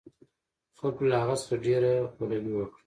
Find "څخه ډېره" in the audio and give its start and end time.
1.41-1.91